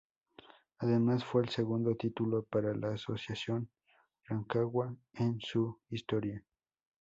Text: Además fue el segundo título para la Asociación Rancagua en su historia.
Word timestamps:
Además 0.79 1.23
fue 1.23 1.43
el 1.43 1.49
segundo 1.49 1.95
título 1.95 2.41
para 2.43 2.73
la 2.73 2.95
Asociación 2.95 3.69
Rancagua 4.25 4.95
en 5.13 5.39
su 5.39 5.79
historia. 5.91 6.43